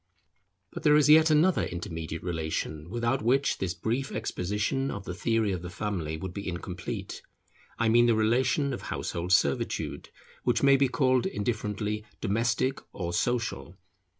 But 0.73 0.81
there 0.81 0.95
is 0.95 1.09
yet 1.11 1.29
another 1.29 1.61
intermediate 1.63 2.23
relation, 2.23 2.89
without 2.89 3.21
which 3.21 3.59
this 3.59 3.75
brief 3.75 4.11
exposition 4.11 4.89
of 4.89 5.05
the 5.05 5.13
theory 5.13 5.51
of 5.51 5.61
the 5.61 5.69
family 5.69 6.17
would 6.17 6.33
be 6.33 6.47
incomplete; 6.49 7.21
I 7.77 7.87
mean 7.87 8.07
the 8.07 8.15
relation 8.15 8.73
of 8.73 8.81
household 8.81 9.31
servitude, 9.31 10.09
which 10.43 10.63
may 10.63 10.75
be 10.75 10.87
called 10.87 11.27
indifferently 11.27 12.03
domestic 12.19 12.79
or 12.91 13.13
social. 13.13 13.77